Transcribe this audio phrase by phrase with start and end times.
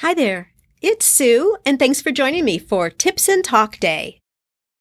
[0.00, 0.48] Hi there.
[0.80, 4.18] It's Sue, and thanks for joining me for Tips and Talk Day.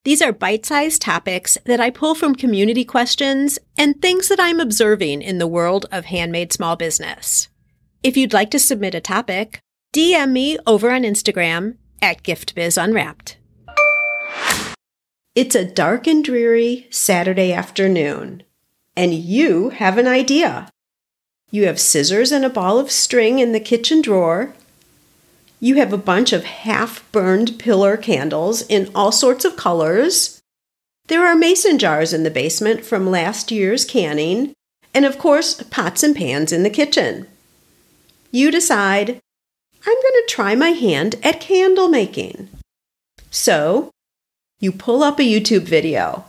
[0.06, 4.62] These are bite sized topics that I pull from community questions and things that I'm
[4.62, 7.50] observing in the world of handmade small business.
[8.02, 9.60] If you'd like to submit a topic,
[9.94, 13.36] DM me over on Instagram at GiftBizUnwrapped.
[15.36, 18.44] It's a dark and dreary Saturday afternoon,
[18.96, 20.70] and you have an idea.
[21.52, 24.56] You have scissors and a ball of string in the kitchen drawer
[25.60, 30.42] you have a bunch of half burned pillar candles in all sorts of colors.
[31.08, 34.54] There are mason jars in the basement from last year's canning,
[34.94, 37.28] and of course, pots and pans in the kitchen.
[38.32, 39.10] You decide,
[39.86, 42.50] I'm going to try my hand at candle making.
[43.32, 43.92] So,
[44.60, 46.26] you pull up a YouTube video,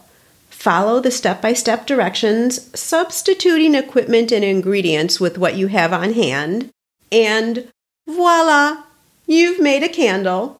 [0.48, 6.14] follow the step by step directions, substituting equipment and ingredients with what you have on
[6.14, 6.70] hand,
[7.12, 7.68] and
[8.06, 8.84] voila!
[9.30, 10.58] You've made a candle.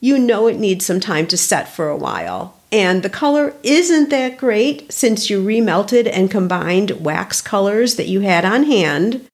[0.00, 2.56] You know it needs some time to set for a while.
[2.72, 8.20] And the color isn't that great since you remelted and combined wax colors that you
[8.20, 9.26] had on hand.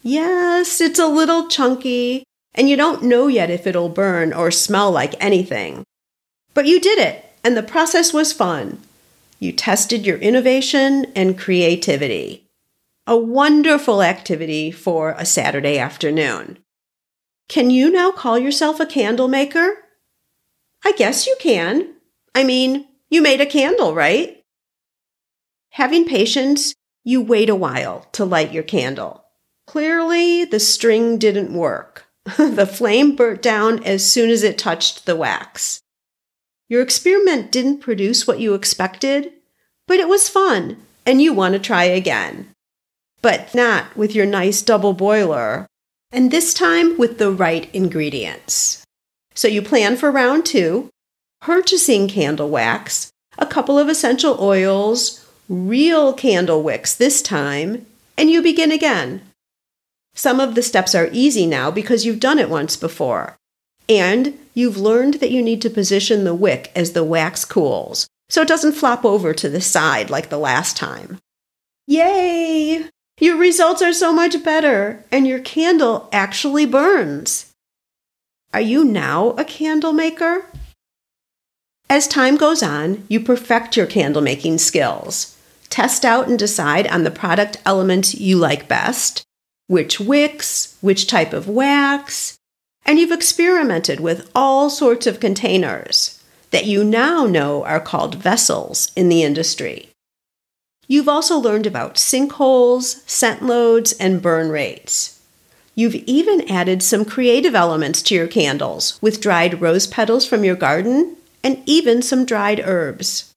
[0.00, 2.22] Yes, it's a little chunky,
[2.54, 5.82] and you don't know yet if it'll burn or smell like anything.
[6.54, 8.78] But you did it, and the process was fun.
[9.40, 12.44] You tested your innovation and creativity.
[13.08, 16.58] A wonderful activity for a Saturday afternoon.
[17.52, 19.76] Can you now call yourself a candle maker?
[20.86, 21.96] I guess you can.
[22.34, 24.42] I mean, you made a candle, right?
[25.72, 29.26] Having patience, you wait a while to light your candle.
[29.66, 32.06] Clearly, the string didn't work.
[32.38, 35.82] the flame burnt down as soon as it touched the wax.
[36.70, 39.30] Your experiment didn't produce what you expected,
[39.86, 42.48] but it was fun, and you want to try again.
[43.20, 45.66] But not with your nice double boiler
[46.12, 48.84] and this time with the right ingredients.
[49.34, 50.90] So you plan for round two,
[51.40, 57.86] purchasing candle wax, a couple of essential oils, real candle wicks this time,
[58.16, 59.22] and you begin again.
[60.14, 63.36] Some of the steps are easy now because you've done it once before.
[63.88, 68.42] And you've learned that you need to position the wick as the wax cools so
[68.42, 71.18] it doesn't flop over to the side like the last time.
[71.86, 72.88] Yay!
[73.20, 77.52] Your results are so much better, and your candle actually burns.
[78.54, 80.46] Are you now a candle maker?
[81.88, 85.38] As time goes on, you perfect your candle making skills.
[85.68, 89.22] Test out and decide on the product elements you like best,
[89.68, 92.36] which wicks, which type of wax,
[92.84, 98.90] and you've experimented with all sorts of containers that you now know are called vessels
[98.96, 99.91] in the industry.
[100.92, 105.22] You've also learned about sinkholes, scent loads, and burn rates.
[105.74, 110.54] You've even added some creative elements to your candles with dried rose petals from your
[110.54, 113.32] garden and even some dried herbs.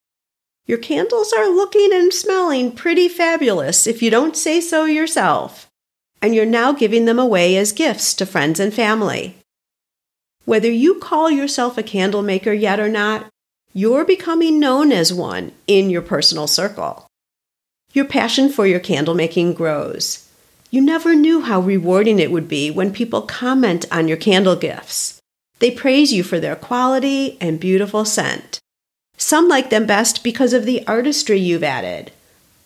[0.68, 5.70] Your candles are looking and smelling pretty fabulous if you don't say so yourself,
[6.22, 9.38] and you're now giving them away as gifts to friends and family.
[10.44, 13.28] Whether you call yourself a candle maker yet or not,
[13.72, 17.08] you're becoming known as one in your personal circle.
[17.96, 20.28] Your passion for your candle making grows.
[20.70, 25.22] You never knew how rewarding it would be when people comment on your candle gifts.
[25.60, 28.60] They praise you for their quality and beautiful scent.
[29.16, 32.12] Some like them best because of the artistry you've added,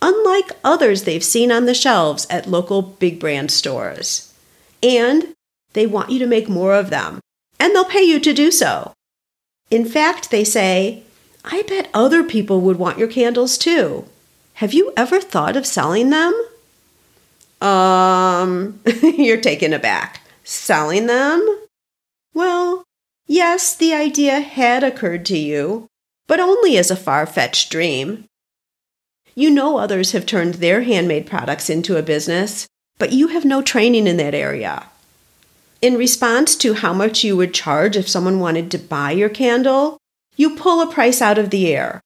[0.02, 4.34] unlike others they've seen on the shelves at local big brand stores.
[4.82, 5.36] And
[5.74, 7.20] they want you to make more of them,
[7.60, 8.94] and they'll pay you to do so.
[9.70, 11.04] In fact, they say,
[11.46, 14.08] I bet other people would want your candles too.
[14.60, 16.34] Have you ever thought of selling them?
[17.62, 20.20] Um, you're taken aback.
[20.44, 21.40] Selling them?
[22.34, 22.84] Well,
[23.26, 25.88] yes, the idea had occurred to you,
[26.28, 28.26] but only as a far fetched dream.
[29.34, 33.62] You know others have turned their handmade products into a business, but you have no
[33.62, 34.88] training in that area.
[35.82, 39.98] In response to how much you would charge if someone wanted to buy your candle,
[40.36, 42.02] you pull a price out of the air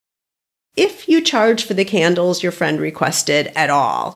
[0.75, 4.15] if you charge for the candles your friend requested at all.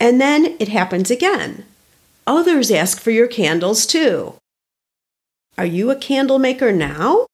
[0.00, 1.64] And then it happens again.
[2.26, 4.34] Others ask for your candles too.
[5.56, 7.26] Are you a candle maker now?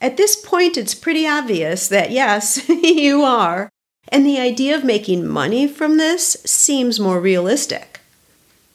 [0.00, 3.70] At this point, it's pretty obvious that yes, you are,
[4.08, 8.00] and the idea of making money from this seems more realistic.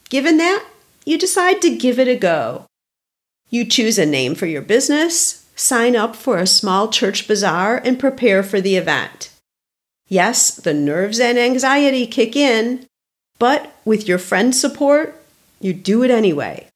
[0.09, 0.65] Given that,
[1.05, 2.65] you decide to give it a go.
[3.51, 7.99] You choose a name for your business, sign up for a small church bazaar and
[7.99, 9.29] prepare for the event.
[10.07, 12.87] Yes, the nerves and anxiety kick in,
[13.37, 15.15] but with your friend's support,
[15.61, 16.67] You do it anyway.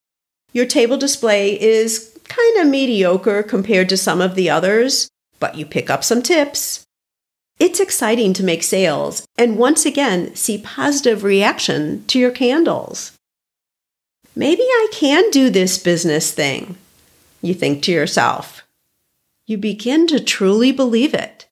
[0.51, 5.09] Your table display is kind of mediocre compared to some of the others,
[5.39, 6.83] but you pick up some tips.
[7.59, 13.13] It's exciting to make sales and once again see positive reaction to your candles.
[14.35, 16.75] Maybe I can do this business thing,
[17.41, 18.62] you think to yourself.
[19.45, 21.50] You begin to truly believe it.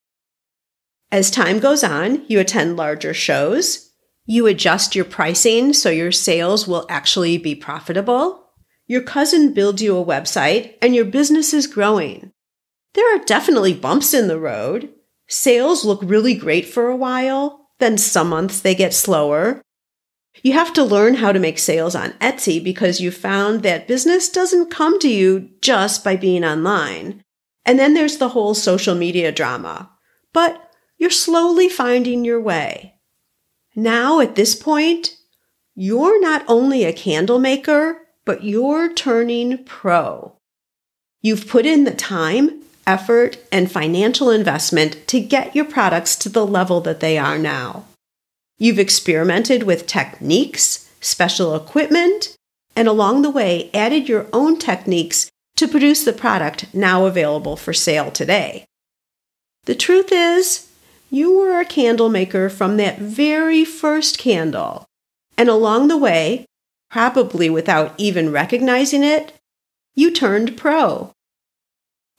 [1.11, 3.91] As time goes on, you attend larger shows.
[4.25, 8.45] You adjust your pricing so your sales will actually be profitable.
[8.87, 12.31] Your cousin builds you a website and your business is growing.
[12.93, 14.89] There are definitely bumps in the road.
[15.27, 19.61] Sales look really great for a while, then some months they get slower.
[20.43, 24.29] You have to learn how to make sales on Etsy because you found that business
[24.29, 27.23] doesn't come to you just by being online.
[27.65, 29.91] And then there's the whole social media drama.
[30.33, 32.95] But you're slowly finding your way.
[33.75, 35.17] Now, at this point,
[35.75, 40.37] you're not only a candle maker, but you're turning pro.
[41.21, 46.45] You've put in the time, effort, and financial investment to get your products to the
[46.45, 47.85] level that they are now.
[48.57, 52.35] You've experimented with techniques, special equipment,
[52.75, 55.31] and along the way added your own techniques
[55.61, 58.65] to produce the product now available for sale today.
[59.65, 60.67] The truth is,
[61.11, 64.87] you were a candle maker from that very first candle,
[65.37, 66.47] and along the way,
[66.89, 69.33] probably without even recognizing it,
[69.93, 71.13] you turned pro.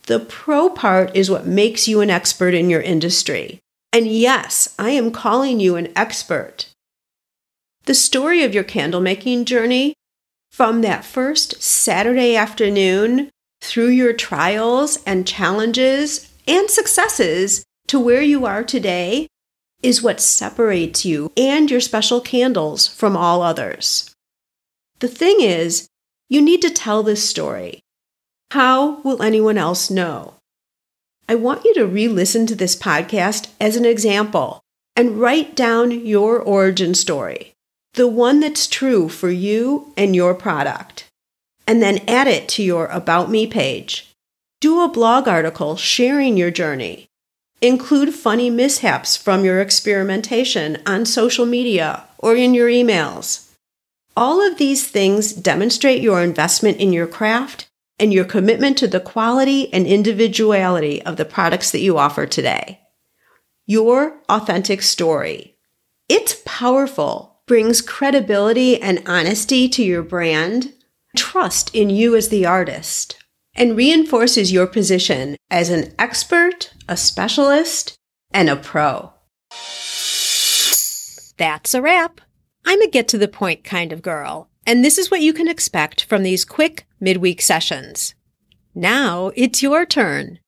[0.07, 3.59] The pro part is what makes you an expert in your industry.
[3.93, 6.69] And yes, I am calling you an expert.
[7.87, 9.95] The story of your candle making journey
[10.53, 13.31] from that first Saturday afternoon
[13.63, 19.27] through your trials and challenges and successes to where you are today
[19.83, 24.15] is what separates you and your special candles from all others.
[25.01, 25.89] The thing is,
[26.29, 27.81] you need to tell this story.
[28.53, 30.35] How will anyone else know?
[31.29, 34.61] I want you to re listen to this podcast as an example
[34.95, 37.55] and write down your origin story,
[37.95, 41.11] the one that's true for you and your product,
[41.67, 44.15] and then add it to your About Me page.
[44.61, 47.07] Do a blog article sharing your journey.
[47.61, 53.51] Include funny mishaps from your experimentation on social media or in your emails.
[54.17, 57.69] All of these things demonstrate your investment in your craft
[57.99, 62.81] and your commitment to the quality and individuality of the products that you offer today.
[63.67, 65.57] Your authentic story.
[66.09, 70.73] It's powerful, brings credibility and honesty to your brand,
[71.15, 73.23] trust in you as the artist,
[73.55, 77.95] and reinforces your position as an expert, a specialist,
[78.31, 79.13] and a pro.
[81.37, 82.23] That's a wrap.
[82.65, 85.47] I'm a get to the point kind of girl, and this is what you can
[85.47, 88.15] expect from these quick midweek sessions.
[88.75, 90.39] Now it's your turn.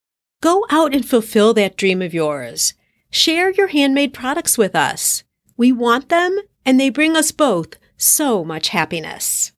[0.41, 2.73] Go out and fulfill that dream of yours.
[3.11, 5.23] Share your handmade products with us.
[5.59, 9.52] We want them, and they bring us both so much happiness.